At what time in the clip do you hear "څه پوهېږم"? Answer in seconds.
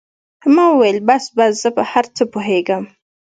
2.15-2.83